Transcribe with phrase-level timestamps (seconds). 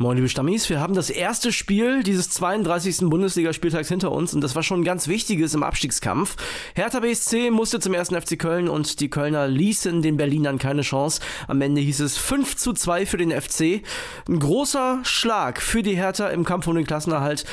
[0.00, 3.08] Moin liebe Stammis, wir haben das erste Spiel dieses 32.
[3.08, 6.34] Bundesligaspieltags hinter uns und das war schon ein ganz wichtiges im Abstiegskampf.
[6.74, 11.20] Hertha BSC musste zum ersten FC Köln und die Kölner ließen den Berlinern keine Chance.
[11.46, 13.84] Am Ende hieß es 5 zu 2 für den FC.
[14.28, 17.44] Ein großer Schlag für die Hertha im Kampf um den Klassenerhalt.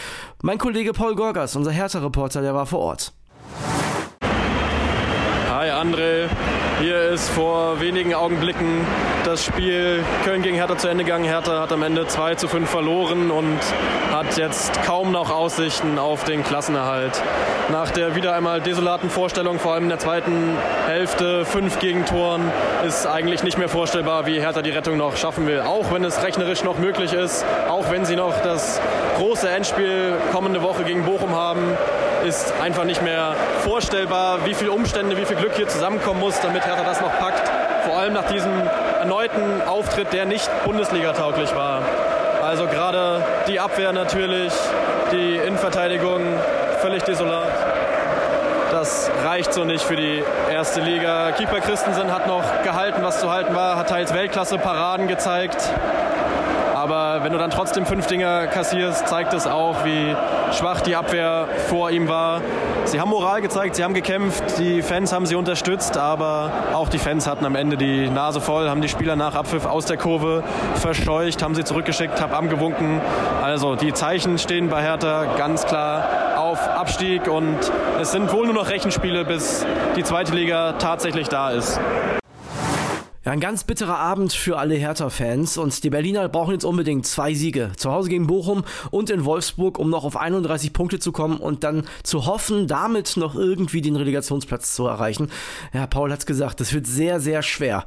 [0.41, 3.13] Mein Kollege Paul Gorgas, unser Hertha-Reporter, der war vor Ort.
[5.47, 6.27] Hi André,
[6.81, 8.85] hier ist vor wenigen Augenblicken
[9.23, 11.25] das Spiel Köln gegen Hertha zu Ende gegangen.
[11.25, 13.59] Hertha hat am Ende 2 zu 5 verloren und
[14.11, 17.21] hat jetzt kaum noch Aussichten auf den Klassenerhalt.
[17.71, 22.51] Nach der wieder einmal desolaten Vorstellung, vor allem in der zweiten Hälfte, fünf Gegentoren,
[22.87, 25.61] ist eigentlich nicht mehr vorstellbar, wie Hertha die Rettung noch schaffen will.
[25.61, 28.81] Auch wenn es rechnerisch noch möglich ist, auch wenn sie noch das
[29.17, 31.77] große Endspiel kommende Woche gegen Bochum haben,
[32.25, 36.65] ist einfach nicht mehr vorstellbar, wie viele Umstände, wie viel Glück hier zusammenkommen muss, damit
[36.65, 37.49] Hertha das noch packt.
[37.85, 38.51] Vor allem nach diesem
[38.99, 41.81] erneuten Auftritt, der nicht Bundesliga-tauglich war.
[42.43, 44.53] Also gerade die Abwehr natürlich,
[45.11, 46.21] die Innenverteidigung
[46.79, 47.51] völlig desolat.
[48.71, 51.31] Das reicht so nicht für die erste Liga.
[51.31, 55.69] Keeper Christensen hat noch gehalten, was zu halten war, hat teils Weltklasse-Paraden gezeigt.
[57.23, 60.15] Wenn du dann trotzdem fünf Dinger kassierst, zeigt es auch, wie
[60.53, 62.41] schwach die Abwehr vor ihm war.
[62.85, 66.97] Sie haben Moral gezeigt, sie haben gekämpft, die Fans haben sie unterstützt, aber auch die
[66.97, 70.43] Fans hatten am Ende die Nase voll, haben die Spieler nach Abpfiff aus der Kurve
[70.75, 73.01] verscheucht, haben sie zurückgeschickt, haben abgewunken.
[73.43, 76.03] Also die Zeichen stehen bei Hertha ganz klar
[76.37, 77.57] auf Abstieg und
[78.01, 79.63] es sind wohl nur noch Rechenspiele, bis
[79.95, 81.79] die zweite Liga tatsächlich da ist.
[83.23, 87.35] Ja, ein ganz bitterer Abend für alle Hertha-Fans und die Berliner brauchen jetzt unbedingt zwei
[87.35, 87.71] Siege.
[87.77, 91.63] Zu Hause gegen Bochum und in Wolfsburg, um noch auf 31 Punkte zu kommen und
[91.63, 95.29] dann zu hoffen, damit noch irgendwie den Relegationsplatz zu erreichen.
[95.71, 97.85] Ja, Paul hat's gesagt, das wird sehr, sehr schwer.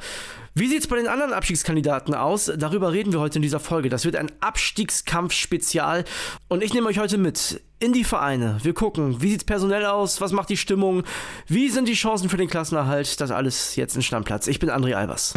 [0.56, 2.48] Wie sieht's bei den anderen Abstiegskandidaten aus?
[2.56, 3.88] Darüber reden wir heute in dieser Folge.
[3.88, 6.05] Das wird ein Abstiegskampf-Spezial
[6.47, 8.58] und ich nehme euch heute mit in die Vereine.
[8.62, 11.02] Wir gucken, wie sieht's personell aus, was macht die Stimmung,
[11.48, 13.20] wie sind die Chancen für den Klassenerhalt.
[13.20, 14.47] Das alles jetzt in Stammplatz.
[14.47, 15.34] Ich bin André Albers.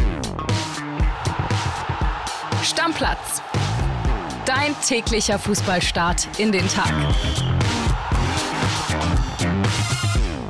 [2.61, 3.41] Stammplatz.
[4.45, 6.93] Dein täglicher Fußballstart in den Tag.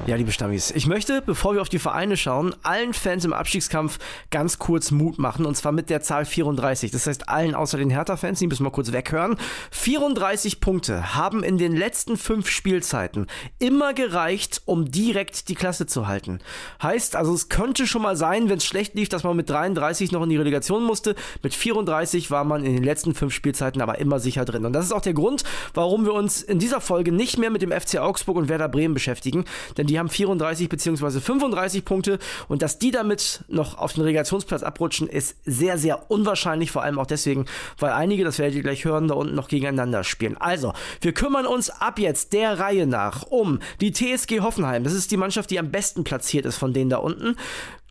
[0.08, 4.00] Ja, liebe Stammis, ich möchte, bevor wir auf die Vereine schauen, allen Fans im Abstiegskampf
[4.32, 6.92] ganz kurz Mut machen und zwar mit der Zahl 34.
[6.92, 9.36] Das heißt, allen außer den Hertha-Fans, die müssen mal kurz weghören.
[9.72, 13.28] 34 Punkte haben in den letzten fünf Spielzeiten
[13.60, 16.40] immer gereicht, um direkt die Klasse zu halten.
[16.82, 20.14] Heißt, also es könnte schon mal sein, wenn es schlecht lief, dass man mit 33
[20.14, 21.16] noch in die Relegation musste.
[21.44, 24.64] Mit 34 war man in den letzten fünf Spielzeiten aber immer sicher drin.
[24.64, 27.62] Und das ist auch der Grund, warum wir uns in dieser Folge nicht mehr mit
[27.62, 29.44] dem FC Augsburg und Werder Bremen beschäftigen,
[29.76, 31.20] denn die haben 34 bzw.
[31.20, 36.72] 35 Punkte und dass die damit noch auf den Relegationsplatz abrutschen, ist sehr, sehr unwahrscheinlich,
[36.72, 37.46] vor allem auch deswegen,
[37.80, 40.38] weil einige, das werdet ihr gleich hören, da unten noch gegeneinander spielen.
[40.38, 44.84] Also, wir kümmern uns ab jetzt der Reihe nach um die TSG Hoffenheim.
[44.84, 47.36] Das ist die Mannschaft, die am besten platziert ist von denen da unten.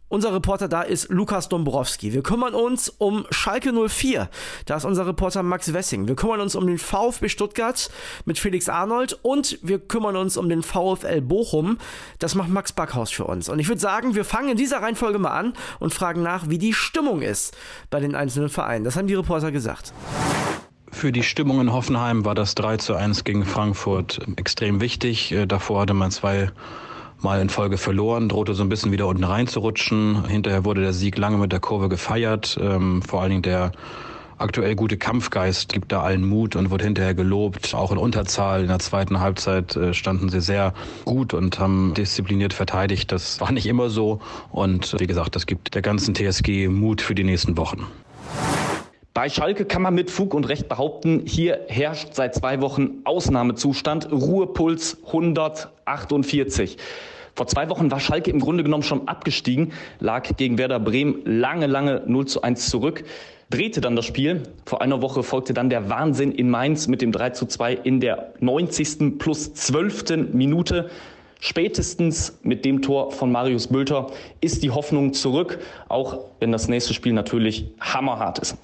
[0.09, 2.13] Unser Reporter da ist Lukas Dombrowski.
[2.13, 4.31] Wir kümmern uns um Schalke 04.
[4.65, 6.07] Da ist unser Reporter Max Wessing.
[6.07, 7.91] Wir kümmern uns um den VfB Stuttgart
[8.25, 11.79] mit Felix Arnold und wir kümmern uns um den VfL Bochum.
[12.21, 13.49] Das macht Max Backhaus für uns.
[13.49, 16.59] Und ich würde sagen, wir fangen in dieser Reihenfolge mal an und fragen nach, wie
[16.59, 17.57] die Stimmung ist
[17.91, 18.85] bei den einzelnen Vereinen.
[18.85, 19.93] Das haben die Reporter gesagt.
[20.93, 25.33] Für die Stimmung in Hoffenheim war das 3 zu 1 gegen Frankfurt extrem wichtig.
[25.33, 26.53] Äh, davor hatte man zwei
[27.21, 30.27] mal in Folge verloren, drohte so ein bisschen wieder unten reinzurutschen.
[30.27, 32.59] Hinterher wurde der Sieg lange mit der Kurve gefeiert.
[32.61, 33.73] Ähm, vor allen Dingen der
[34.39, 37.75] aktuell gute Kampfgeist gibt da allen Mut und wird hinterher gelobt.
[37.75, 40.75] Auch in Unterzahl in der zweiten Halbzeit äh, standen sie sehr
[41.05, 43.13] gut und haben diszipliniert verteidigt.
[43.13, 44.21] Das war nicht immer so.
[44.51, 47.87] Und wie gesagt, das gibt der ganzen TSG Mut für die nächsten Wochen.
[49.17, 54.13] Bei Schalke kann man mit Fug und Recht behaupten, hier herrscht seit zwei Wochen Ausnahmezustand,
[54.13, 56.77] Ruhepuls 148.
[57.35, 61.67] Vor zwei Wochen war Schalke im Grunde genommen schon abgestiegen, lag gegen Werder Bremen lange,
[61.67, 63.05] lange 0 zu 1 zurück,
[63.49, 64.43] drehte dann das Spiel.
[64.67, 68.01] Vor einer Woche folgte dann der Wahnsinn in Mainz mit dem 3 zu 2 in
[68.01, 69.19] der 90.
[69.19, 70.35] plus 12.
[70.35, 70.91] Minute.
[71.41, 74.09] Spätestens mit dem Tor von Marius Bülter
[74.43, 75.59] ist die Hoffnung zurück,
[75.89, 78.59] auch wenn das nächste Spiel natürlich hammerhart ist.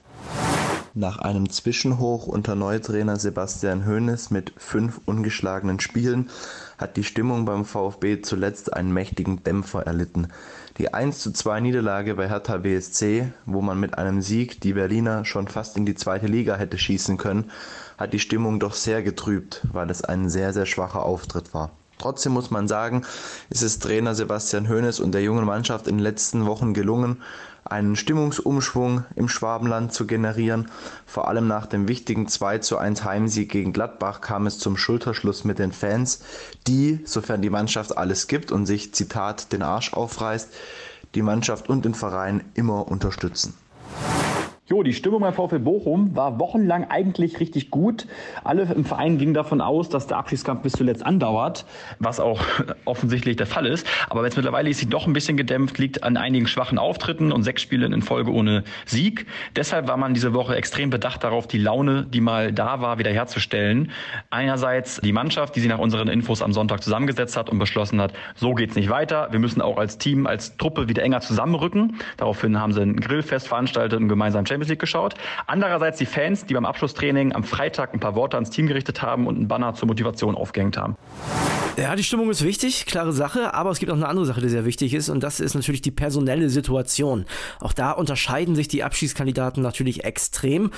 [0.94, 6.29] Nach einem Zwischenhoch unter Neutrainer Sebastian Hoeneß mit fünf ungeschlagenen Spielen
[6.77, 10.29] hat die Stimmung beim VfB zuletzt einen mächtigen Dämpfer erlitten.
[10.77, 15.79] Die 1:2 Niederlage bei Hertha BSC, wo man mit einem Sieg die Berliner schon fast
[15.79, 17.50] in die zweite Liga hätte schießen können,
[17.97, 21.71] hat die Stimmung doch sehr getrübt, weil es ein sehr, sehr schwacher Auftritt war.
[21.97, 23.06] Trotzdem muss man sagen,
[23.49, 27.23] ist es Trainer Sebastian Hoeneß und der jungen Mannschaft in den letzten Wochen gelungen,
[27.64, 30.70] einen Stimmungsumschwung im Schwabenland zu generieren.
[31.06, 35.44] Vor allem nach dem wichtigen 2 zu 1 Heimsieg gegen Gladbach kam es zum Schulterschluss
[35.44, 36.20] mit den Fans,
[36.67, 40.53] die, sofern die Mannschaft alles gibt und sich, Zitat, den Arsch aufreißt,
[41.14, 43.55] die Mannschaft und den Verein immer unterstützen.
[44.69, 48.06] Jo, die Stimmung beim VfL Bochum war wochenlang eigentlich richtig gut.
[48.44, 51.67] Alle im Verein gingen davon aus, dass der Abschiedskampf bis zuletzt andauert,
[51.99, 52.41] was auch
[52.85, 53.85] offensichtlich der Fall ist.
[54.09, 57.43] Aber jetzt mittlerweile ist sie doch ein bisschen gedämpft, liegt an einigen schwachen Auftritten und
[57.43, 59.26] sechs Spielen in Folge ohne Sieg.
[59.56, 63.91] Deshalb war man diese Woche extrem bedacht darauf, die Laune, die mal da war, wiederherzustellen.
[64.31, 68.12] Einerseits die Mannschaft, die sich nach unseren Infos am Sonntag zusammengesetzt hat und beschlossen hat,
[68.37, 69.26] so geht's nicht weiter.
[69.32, 71.97] Wir müssen auch als Team, als Truppe wieder enger zusammenrücken.
[72.17, 75.14] Daraufhin haben sie ein Grillfest veranstaltet und gemeinsam Champions League geschaut.
[75.46, 79.26] Andererseits die Fans, die beim Abschlusstraining am Freitag ein paar Worte ans Team gerichtet haben
[79.26, 80.96] und einen Banner zur Motivation aufgehängt haben.
[81.78, 84.50] Ja, die Stimmung ist wichtig, klare Sache, aber es gibt auch eine andere Sache, die
[84.50, 87.25] sehr wichtig ist und das ist natürlich die personelle Situation.
[87.60, 90.70] Auch da unterscheiden sich die Abschiedskandidaten natürlich extrem.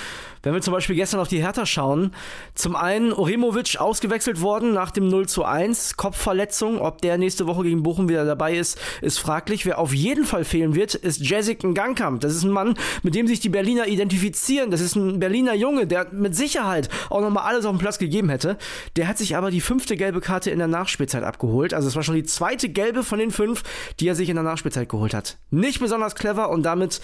[0.45, 2.13] Wenn wir zum Beispiel gestern auf die Hertha schauen,
[2.55, 7.65] zum einen Oremovic ausgewechselt worden nach dem 0 zu 1, Kopfverletzung, ob der nächste Woche
[7.65, 9.67] gegen Bochum wieder dabei ist, ist fraglich.
[9.67, 12.21] Wer auf jeden Fall fehlen wird, ist Jessic Ngangkamp.
[12.21, 14.71] Das ist ein Mann, mit dem sich die Berliner identifizieren.
[14.71, 18.29] Das ist ein Berliner Junge, der mit Sicherheit auch nochmal alles auf den Platz gegeben
[18.29, 18.59] hätte.
[18.97, 21.73] Der hat sich aber die fünfte gelbe Karte in der Nach Nachspielzeit abgeholt.
[21.73, 23.63] Also es war schon die zweite gelbe von den fünf,
[24.01, 25.39] die er sich in der Nachspielzeit geholt hat.
[25.51, 27.01] Nicht besonders clever und damit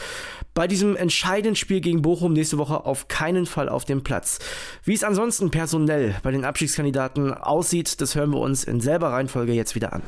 [0.53, 4.39] bei diesem entscheidenden Spiel gegen Bochum nächste Woche auf keinen Fall auf dem Platz.
[4.85, 9.55] Wie es ansonsten personell bei den Abstiegskandidaten aussieht, das hören wir uns in selber Reihenfolge
[9.55, 10.03] jetzt wieder an.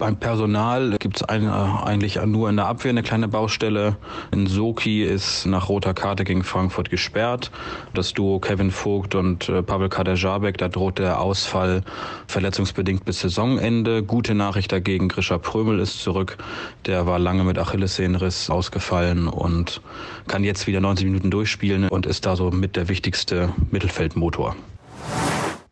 [0.00, 3.98] Beim Personal gibt es eigentlich nur in der Abwehr eine kleine Baustelle.
[4.32, 7.50] In Soki ist nach roter Karte gegen Frankfurt gesperrt.
[7.92, 11.82] Das Duo Kevin Vogt und äh, Pavel Kaderjabek, da droht der Ausfall
[12.28, 14.02] verletzungsbedingt bis Saisonende.
[14.02, 16.38] Gute Nachricht dagegen, Grisha Prömel ist zurück.
[16.86, 19.82] Der war lange mit Achillessehnenriss ausgefallen und
[20.28, 24.56] kann jetzt wieder 90 Minuten durchspielen und ist da so mit der wichtigste Mittelfeldmotor.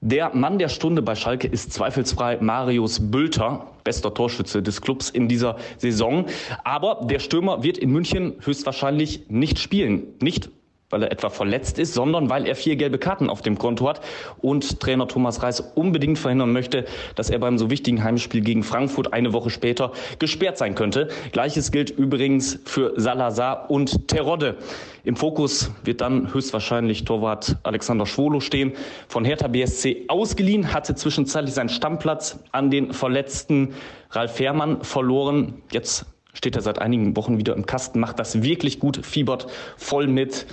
[0.00, 5.26] Der Mann der Stunde bei Schalke ist zweifelsfrei Marius Bülter, bester Torschütze des Clubs in
[5.26, 6.26] dieser Saison.
[6.62, 10.14] Aber der Stürmer wird in München höchstwahrscheinlich nicht spielen.
[10.22, 10.50] Nicht,
[10.90, 14.00] weil er etwa verletzt ist, sondern weil er vier gelbe Karten auf dem Konto hat
[14.40, 19.12] und Trainer Thomas Reis unbedingt verhindern möchte, dass er beim so wichtigen Heimspiel gegen Frankfurt
[19.12, 21.08] eine Woche später gesperrt sein könnte.
[21.32, 24.56] Gleiches gilt übrigens für Salazar und Terodde.
[25.05, 28.73] Im Fokus wird dann höchstwahrscheinlich Torwart Alexander Schwolo stehen.
[29.08, 33.75] Von Hertha BSC ausgeliehen, hatte zwischenzeitlich seinen Stammplatz an den verletzten
[34.11, 35.62] Ralf Fährmann verloren.
[35.70, 39.46] Jetzt steht er seit einigen Wochen wieder im Kasten, macht das wirklich gut, fiebert
[39.76, 40.46] voll mit.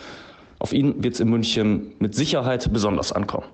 [0.66, 3.46] Auf ihn wird es in München mit Sicherheit besonders ankommen.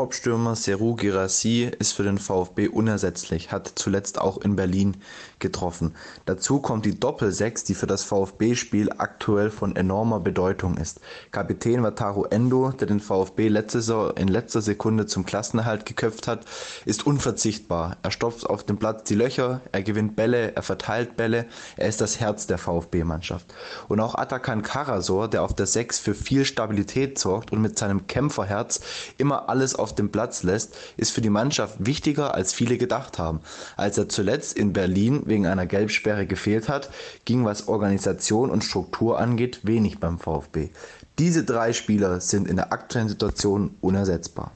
[0.00, 4.96] Topstürmer Serou Girassi ist für den VfB unersetzlich, hat zuletzt auch in Berlin
[5.40, 5.94] getroffen.
[6.24, 11.00] Dazu kommt die Doppelsechs, die für das VfB-Spiel aktuell von enormer Bedeutung ist.
[11.32, 16.46] Kapitän Wataru Endo, der den VfB letzte Saison in letzter Sekunde zum Klassenerhalt geköpft hat,
[16.86, 17.98] ist unverzichtbar.
[18.02, 21.44] Er stopft auf dem Platz die Löcher, er gewinnt Bälle, er verteilt Bälle,
[21.76, 23.52] er ist das Herz der VfB-Mannschaft.
[23.88, 28.06] Und auch Atakan Karasor, der auf der Sechs für viel Stabilität sorgt und mit seinem
[28.06, 28.80] Kämpferherz
[29.18, 33.40] immer alles auf dem Platz lässt, ist für die Mannschaft wichtiger, als viele gedacht haben.
[33.76, 36.90] Als er zuletzt in Berlin wegen einer Gelbsperre gefehlt hat,
[37.24, 40.70] ging was Organisation und Struktur angeht wenig beim VfB.
[41.18, 44.52] Diese drei Spieler sind in der aktuellen Situation unersetzbar.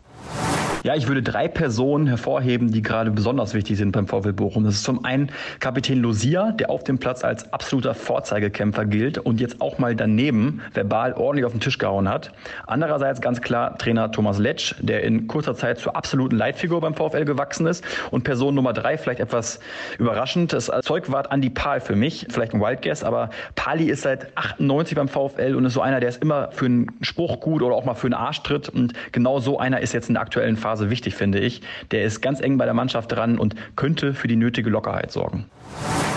[0.85, 4.65] Ja, ich würde drei Personen hervorheben, die gerade besonders wichtig sind beim VfL Bochum.
[4.65, 9.41] Das ist zum einen Kapitän Lucia, der auf dem Platz als absoluter Vorzeigekämpfer gilt und
[9.41, 12.33] jetzt auch mal daneben verbal ordentlich auf den Tisch gehauen hat.
[12.67, 17.25] Andererseits ganz klar Trainer Thomas Letsch, der in kurzer Zeit zur absoluten Leitfigur beim VfL
[17.25, 17.83] gewachsen ist.
[18.11, 19.61] Und Person Nummer drei, vielleicht etwas
[19.99, 24.97] überraschend, das Zeugwart Andi Pahl für mich, vielleicht ein Wildguess, aber Pali ist seit 98
[24.97, 27.87] beim VfL und ist so einer, der ist immer für einen Spruch gut oder auch
[27.87, 30.91] mal für einen Arschtritt und genau so einer ist jetzt in der aktuellen Phase Phase
[30.91, 31.63] wichtig, finde ich.
[31.93, 35.47] Der ist ganz eng bei der Mannschaft dran und könnte für die nötige Lockerheit sorgen.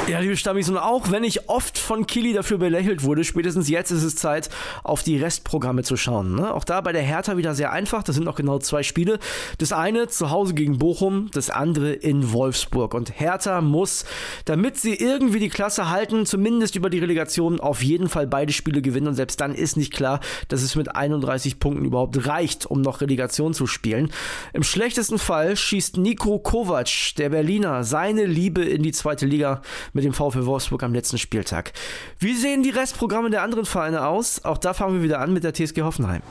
[0.08, 3.92] Ja, liebe Stammis, und auch wenn ich oft von Kili dafür belächelt wurde, spätestens jetzt
[3.92, 4.50] ist es Zeit,
[4.84, 6.34] auf die Restprogramme zu schauen.
[6.34, 6.54] Ne?
[6.54, 8.04] Auch da bei der Hertha wieder sehr einfach.
[8.04, 9.20] Das sind noch genau zwei Spiele.
[9.58, 12.94] Das eine zu Hause gegen Bochum, das andere in Wolfsburg.
[12.94, 14.06] Und Hertha muss,
[14.46, 18.82] damit sie irgendwie die Klasse halten, zumindest über die Relegation, auf jeden Fall beide Spiele
[18.82, 19.08] gewinnen.
[19.08, 23.02] Und selbst dann ist nicht klar, dass es mit 31 Punkten überhaupt reicht, um noch
[23.02, 24.10] Relegation zu spielen.
[24.54, 29.62] Im schlechtesten Fall schießt Nico Kovac, der Berliner, seine Liebe in die zweite Liga
[29.94, 31.74] mit dem VfL Wolfsburg am letzten Spieltag.
[32.20, 34.44] Wie sehen die Restprogramme der anderen Vereine aus?
[34.46, 36.22] Auch da fangen wir wieder an mit der TSG Hoffenheim.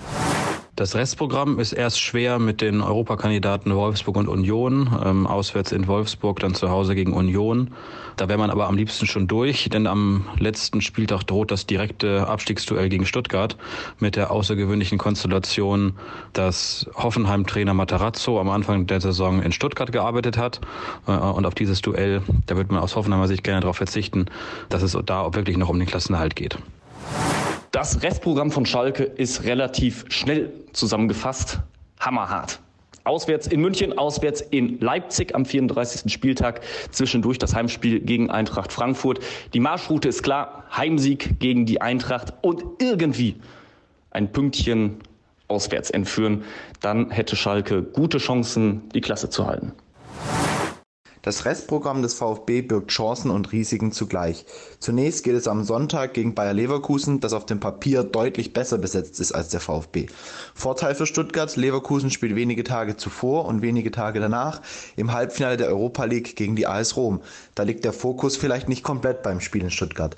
[0.77, 6.39] Das Restprogramm ist erst schwer mit den Europakandidaten Wolfsburg und Union, ähm, auswärts in Wolfsburg,
[6.41, 7.71] dann zu Hause gegen Union.
[8.19, 12.29] Da wäre man aber am liebsten schon durch, denn am letzten Spieltag droht das direkte
[12.29, 13.57] Abstiegsduell gegen Stuttgart
[14.01, 15.95] mit der außergewöhnlichen Konstellation,
[16.35, 20.61] dass Hoffenheim-Trainer Matarazzo am Anfang der Saison in Stuttgart gearbeitet hat.
[21.07, 24.27] Äh, und auf dieses Duell, da wird man aus Hoffenheimer Sicht gerne darauf verzichten,
[24.69, 26.59] dass es da wirklich noch um den Klassenerhalt geht.
[27.77, 31.59] Das Restprogramm von Schalke ist relativ schnell zusammengefasst.
[32.01, 32.59] Hammerhart.
[33.05, 36.11] Auswärts in München, auswärts in Leipzig am 34.
[36.11, 36.63] Spieltag.
[36.91, 39.19] Zwischendurch das Heimspiel gegen Eintracht Frankfurt.
[39.53, 40.65] Die Marschroute ist klar.
[40.75, 43.37] Heimsieg gegen die Eintracht und irgendwie
[44.11, 44.97] ein Pünktchen
[45.47, 46.45] auswärts entführen.
[46.81, 49.73] Dann hätte Schalke gute Chancen, die Klasse zu halten.
[51.27, 54.47] Das Restprogramm des VfB birgt Chancen und Risiken zugleich.
[54.79, 59.19] Zunächst geht es am Sonntag gegen Bayer Leverkusen, das auf dem Papier deutlich besser besetzt
[59.19, 60.07] ist als der VfB.
[60.55, 64.63] Vorteil für Stuttgart, Leverkusen spielt wenige Tage zuvor und wenige Tage danach
[64.95, 67.21] im Halbfinale der Europa League gegen die AS Rom.
[67.57, 70.17] Da liegt der Fokus vielleicht nicht komplett beim Spiel in Stuttgart.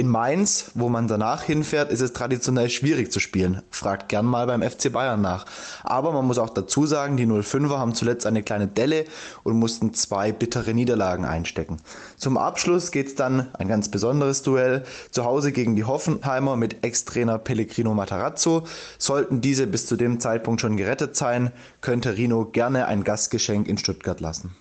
[0.00, 3.60] In Mainz, wo man danach hinfährt, ist es traditionell schwierig zu spielen.
[3.70, 5.44] Fragt gern mal beim FC Bayern nach.
[5.82, 9.04] Aber man muss auch dazu sagen, die 05er haben zuletzt eine kleine Delle
[9.42, 11.82] und mussten zwei bittere Niederlagen einstecken.
[12.16, 16.82] Zum Abschluss geht es dann ein ganz besonderes Duell zu Hause gegen die Hoffenheimer mit
[16.82, 18.62] Ex-Trainer Pellegrino Matarazzo.
[18.96, 21.52] Sollten diese bis zu dem Zeitpunkt schon gerettet sein,
[21.82, 24.56] könnte Rino gerne ein Gastgeschenk in Stuttgart lassen.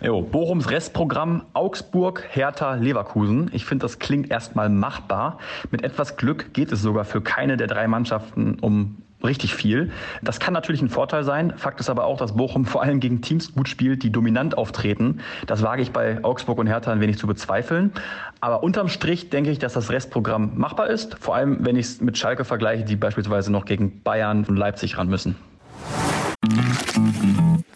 [0.00, 3.50] Jo, Bochums Restprogramm Augsburg, Hertha, Leverkusen.
[3.52, 5.38] Ich finde, das klingt erstmal machbar.
[5.72, 9.90] Mit etwas Glück geht es sogar für keine der drei Mannschaften um richtig viel.
[10.22, 11.52] Das kann natürlich ein Vorteil sein.
[11.56, 15.18] Fakt ist aber auch, dass Bochum vor allem gegen Teams gut spielt, die dominant auftreten.
[15.48, 17.92] Das wage ich bei Augsburg und Hertha ein wenig zu bezweifeln.
[18.40, 21.16] Aber unterm Strich denke ich, dass das Restprogramm machbar ist.
[21.18, 24.96] Vor allem, wenn ich es mit Schalke vergleiche, die beispielsweise noch gegen Bayern und Leipzig
[24.96, 25.34] ran müssen.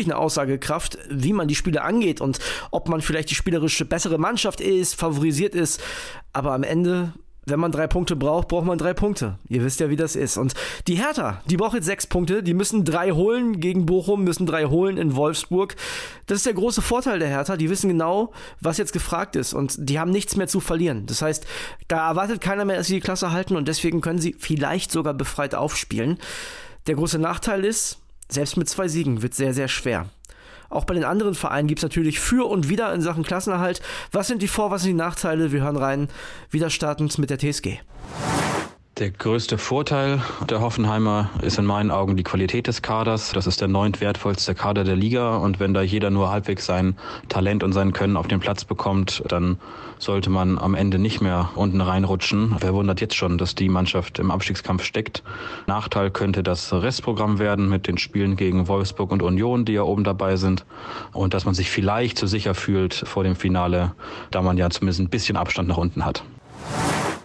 [0.00, 2.38] natürlich eine Aussagekraft, wie man die Spiele angeht und
[2.70, 5.80] ob man vielleicht die spielerische bessere Mannschaft ist, favorisiert ist.
[6.32, 7.12] Aber am Ende
[7.46, 9.38] wenn man drei Punkte braucht, braucht man drei Punkte.
[9.48, 10.36] Ihr wisst ja, wie das ist.
[10.36, 10.54] Und
[10.86, 12.44] die Hertha, die braucht jetzt sechs Punkte.
[12.44, 15.74] Die müssen drei holen gegen Bochum, müssen drei holen in Wolfsburg.
[16.26, 17.56] Das ist der große Vorteil der Hertha.
[17.56, 19.54] Die wissen genau, was jetzt gefragt ist.
[19.54, 21.06] Und die haben nichts mehr zu verlieren.
[21.06, 21.44] Das heißt,
[21.88, 23.56] da erwartet keiner mehr, dass sie die Klasse halten.
[23.56, 26.18] Und deswegen können sie vielleicht sogar befreit aufspielen.
[26.86, 27.99] Der große Nachteil ist,
[28.32, 30.06] selbst mit zwei Siegen wird sehr, sehr schwer.
[30.68, 33.82] Auch bei den anderen Vereinen gibt es natürlich für und wieder in Sachen Klassenerhalt.
[34.12, 35.50] Was sind die Vor-, was sind die Nachteile?
[35.50, 36.08] Wir hören rein,
[36.50, 37.78] wieder startend mit der TSG.
[39.00, 43.32] Der größte Vorteil der Hoffenheimer ist in meinen Augen die Qualität des Kaders.
[43.32, 45.38] Das ist der neunt wertvollste Kader der Liga.
[45.38, 46.98] Und wenn da jeder nur halbwegs sein
[47.30, 49.56] Talent und sein Können auf den Platz bekommt, dann
[49.98, 52.56] sollte man am Ende nicht mehr unten reinrutschen.
[52.60, 55.22] Wer wundert jetzt schon, dass die Mannschaft im Abstiegskampf steckt?
[55.66, 60.04] Nachteil könnte das Restprogramm werden mit den Spielen gegen Wolfsburg und Union, die ja oben
[60.04, 60.66] dabei sind.
[61.14, 63.92] Und dass man sich vielleicht zu sicher fühlt vor dem Finale,
[64.30, 66.22] da man ja zumindest ein bisschen Abstand nach unten hat.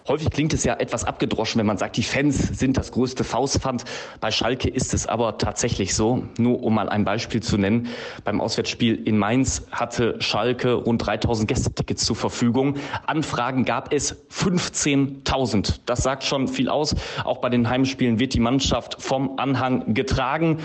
[0.08, 3.86] Häufig klingt es ja etwas abgedroschen, wenn man sagt, die Fans sind das größte Faustpfand.
[4.20, 6.28] Bei Schalke ist es aber tatsächlich so.
[6.38, 7.88] Nur um mal ein Beispiel zu nennen.
[8.24, 12.76] Beim Auswärtsspiel in Mainz hatte Schalke rund 3000 Gästetickets zur Verfügung.
[13.08, 15.80] Anfragen gab es 15.000.
[15.88, 16.96] Das sagt schon viel aus.
[17.24, 20.60] Auch bei den Heimspielen wird die Mannschaft vom Anhang getragen.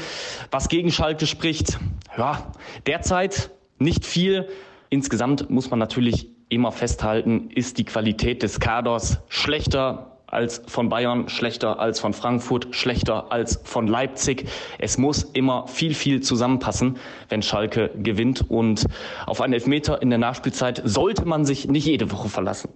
[0.51, 1.79] Was gegen Schalke spricht,
[2.19, 2.53] ja,
[2.87, 4.51] derzeit nicht viel.
[4.91, 11.28] Insgesamt muss man natürlich immer festhalten, ist die Qualität des Kaders schlechter als von Bayern,
[11.28, 14.49] schlechter als von Frankfurt, schlechter als von Leipzig.
[14.78, 18.45] Es muss immer viel, viel zusammenpassen, wenn Schalke gewinnt.
[18.49, 18.87] Und
[19.26, 22.71] auf einen Elfmeter in der Nachspielzeit sollte man sich nicht jede Woche verlassen.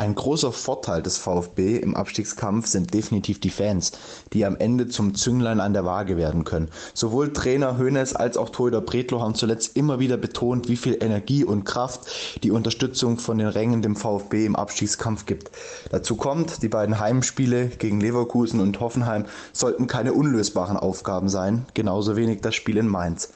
[0.00, 3.90] Ein großer Vorteil des VfB im Abstiegskampf sind definitiv die Fans,
[4.32, 6.68] die am Ende zum Zünglein an der Waage werden können.
[6.94, 11.42] Sowohl Trainer Hoeneß als auch Torhüter Bretlo haben zuletzt immer wieder betont, wie viel Energie
[11.42, 15.50] und Kraft die Unterstützung von den Rängen dem VfB im Abstiegskampf gibt.
[15.90, 22.14] Dazu kommt, die beiden Heimspiele gegen Leverkusen und Hoffenheim sollten keine unlösbaren Aufgaben sein, genauso
[22.14, 23.30] wenig das Spiel in Mainz.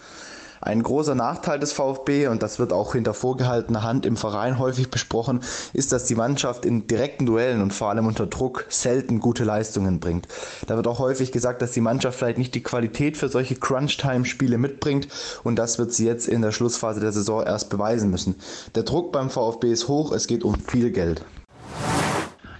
[0.64, 4.92] Ein großer Nachteil des VfB, und das wird auch hinter vorgehaltener Hand im Verein häufig
[4.92, 5.40] besprochen,
[5.72, 9.98] ist, dass die Mannschaft in direkten Duellen und vor allem unter Druck selten gute Leistungen
[9.98, 10.28] bringt.
[10.68, 14.56] Da wird auch häufig gesagt, dass die Mannschaft vielleicht nicht die Qualität für solche Crunch-Time-Spiele
[14.56, 15.08] mitbringt
[15.42, 18.36] und das wird sie jetzt in der Schlussphase der Saison erst beweisen müssen.
[18.76, 21.24] Der Druck beim VfB ist hoch, es geht um viel Geld.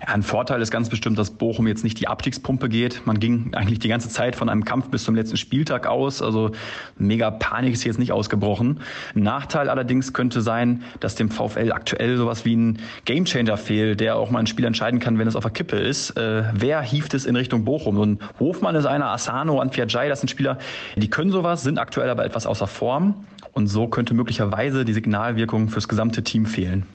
[0.07, 3.07] Ein Vorteil ist ganz bestimmt, dass Bochum jetzt nicht die Abstiegspumpe geht.
[3.07, 6.23] Man ging eigentlich die ganze Zeit von einem Kampf bis zum letzten Spieltag aus.
[6.23, 6.51] Also
[6.99, 8.81] mega Panik ist jetzt nicht ausgebrochen.
[9.15, 14.31] Nachteil allerdings könnte sein, dass dem VfL aktuell sowas wie ein Gamechanger fehlt, der auch
[14.31, 16.17] mal ein Spiel entscheiden kann, wenn es auf der Kippe ist.
[16.17, 17.99] Äh, wer hieft es in Richtung Bochum?
[17.99, 20.59] Und Hofmann ist einer, Asano, Anfiajai, das sind Spieler,
[20.97, 23.25] die können sowas, sind aktuell aber etwas außer Form.
[23.53, 26.87] Und so könnte möglicherweise die Signalwirkung fürs gesamte Team fehlen.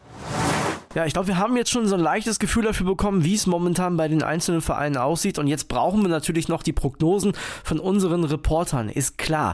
[0.98, 3.46] Ja, ich glaube, wir haben jetzt schon so ein leichtes Gefühl dafür bekommen, wie es
[3.46, 5.38] momentan bei den einzelnen Vereinen aussieht.
[5.38, 9.54] Und jetzt brauchen wir natürlich noch die Prognosen von unseren Reportern, ist klar.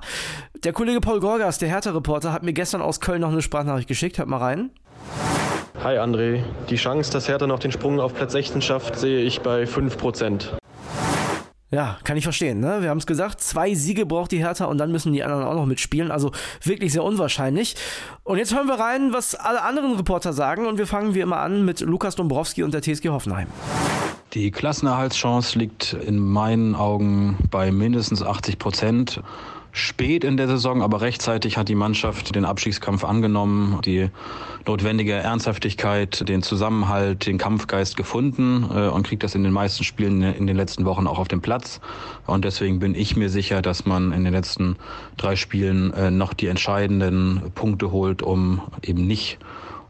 [0.64, 4.20] Der Kollege Paul Gorgas, der Hertha-Reporter, hat mir gestern aus Köln noch eine Sprachnachricht geschickt.
[4.20, 4.70] Hört mal rein.
[5.84, 9.42] Hi André, die Chance, dass Hertha noch den Sprung auf Platz 16 schafft, sehe ich
[9.42, 10.63] bei 5%.
[11.74, 12.60] Ja, kann ich verstehen.
[12.60, 12.84] Ne?
[12.84, 15.56] Wir haben es gesagt, zwei Siege braucht die Hertha und dann müssen die anderen auch
[15.56, 16.12] noch mitspielen.
[16.12, 17.76] Also wirklich sehr unwahrscheinlich.
[18.24, 21.38] Und jetzt hören wir rein, was alle anderen Reporter sagen und wir fangen wie immer
[21.38, 23.48] an mit Lukas Dombrowski und der TSG Hoffenheim.
[24.34, 29.22] Die Klassenerhaltschance liegt in meinen Augen bei mindestens 80 Prozent
[29.74, 34.10] spät in der Saison, aber rechtzeitig hat die Mannschaft den Abstiegskampf angenommen, die
[34.68, 40.22] notwendige Ernsthaftigkeit, den Zusammenhalt, den Kampfgeist gefunden äh, und kriegt das in den meisten Spielen
[40.22, 41.82] in den letzten Wochen auch auf den Platz.
[42.28, 44.78] Und deswegen bin ich mir sicher, dass man in den letzten
[45.18, 49.40] drei Spielen äh, noch die entscheidenden Punkte holt, um eben nicht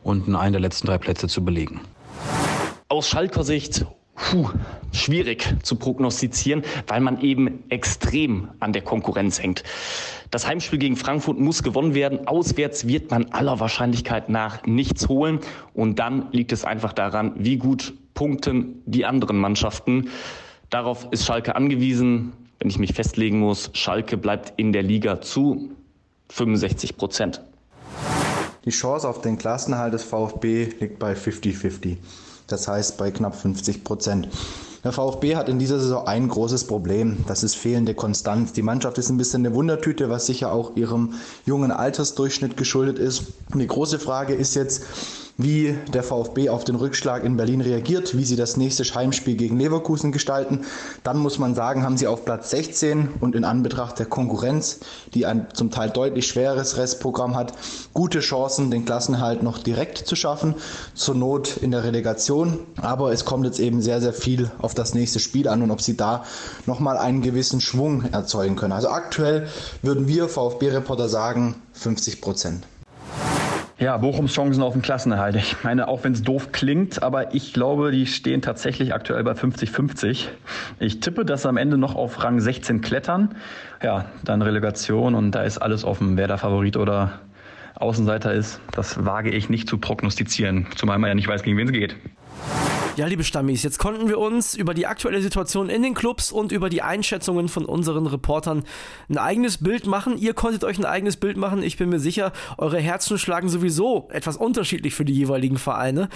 [0.02, 1.82] unten einen der letzten drei Plätze zu belegen.
[2.88, 4.50] Aus Schalker Sicht Puh,
[4.92, 9.64] schwierig zu prognostizieren, weil man eben extrem an der Konkurrenz hängt.
[10.30, 12.28] Das Heimspiel gegen Frankfurt muss gewonnen werden.
[12.28, 15.40] Auswärts wird man aller Wahrscheinlichkeit nach nichts holen.
[15.74, 20.10] Und dann liegt es einfach daran, wie gut punkten die anderen Mannschaften.
[20.70, 22.34] Darauf ist Schalke angewiesen.
[22.60, 25.72] Wenn ich mich festlegen muss, Schalke bleibt in der Liga zu
[26.30, 27.42] 65 Prozent.
[28.66, 31.98] Die Chance auf den Klassenhalt des VfB liegt bei 50-50
[32.54, 34.30] das heißt bei knapp 50 Prozent.
[34.84, 38.54] Der VfB hat in dieser Saison ein großes Problem, das ist fehlende Konstanz.
[38.54, 41.14] Die Mannschaft ist ein bisschen eine Wundertüte, was sicher auch ihrem
[41.46, 43.24] jungen Altersdurchschnitt geschuldet ist.
[43.54, 44.84] Die große Frage ist jetzt,
[45.38, 49.58] wie der VfB auf den Rückschlag in Berlin reagiert, wie sie das nächste Heimspiel gegen
[49.58, 50.62] Leverkusen gestalten.
[51.04, 54.80] Dann muss man sagen, haben sie auf Platz 16 und in Anbetracht der Konkurrenz,
[55.14, 57.54] die ein zum Teil deutlich schweres Restprogramm hat,
[57.94, 60.56] gute Chancen, den Klassenhalt noch direkt zu schaffen,
[60.94, 62.60] zur Not in der Relegation.
[62.80, 65.82] Aber es kommt jetzt eben sehr, sehr viel auf das nächste Spiel an und ob
[65.82, 66.26] sie da
[66.68, 68.74] nochmal einen gewissen Schwung erzeugen können.
[68.74, 69.48] Also aktuell
[69.82, 72.68] würden wir VfB-Reporter sagen 50 Prozent.
[73.80, 75.36] Ja, Bochums Chancen auf den Klassenerhalt.
[75.36, 79.32] Ich meine, auch wenn es doof klingt, aber ich glaube, die stehen tatsächlich aktuell bei
[79.32, 80.28] 50-50.
[80.80, 83.36] Ich tippe, dass sie am Ende noch auf Rang 16 klettern.
[83.82, 87.20] Ja, dann Relegation und da ist alles offen, wer da Favorit oder
[87.76, 88.62] Außenseiter ist.
[88.72, 91.96] Das wage ich nicht zu prognostizieren, zumal man ja nicht weiß, gegen wen es geht.
[92.96, 96.52] Ja, liebe Stammis, jetzt konnten wir uns über die aktuelle Situation in den Clubs und
[96.52, 98.66] über die Einschätzungen von unseren Reportern
[99.10, 100.16] ein eigenes Bild machen.
[100.20, 101.64] Ihr konntet euch ein eigenes Bild machen.
[101.64, 106.08] Ich bin mir sicher, eure Herzen schlagen sowieso etwas unterschiedlich für die jeweiligen Vereine.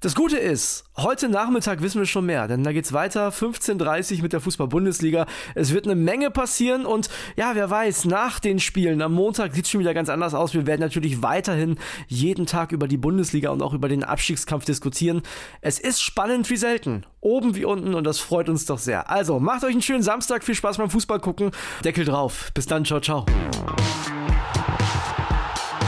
[0.00, 4.22] Das Gute ist, heute Nachmittag wissen wir schon mehr, denn da geht's weiter, 15.30 Uhr
[4.22, 5.26] mit der Fußball-Bundesliga.
[5.56, 9.70] Es wird eine Menge passieren und ja, wer weiß, nach den Spielen am Montag sieht's
[9.70, 10.54] schon wieder ganz anders aus.
[10.54, 15.22] Wir werden natürlich weiterhin jeden Tag über die Bundesliga und auch über den Abstiegskampf diskutieren.
[15.62, 19.10] Es ist spannend wie selten, oben wie unten und das freut uns doch sehr.
[19.10, 21.50] Also, macht euch einen schönen Samstag, viel Spaß beim Fußball gucken.
[21.84, 22.52] Deckel drauf.
[22.54, 23.26] Bis dann, ciao, ciao.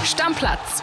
[0.02, 0.82] Stammplatz.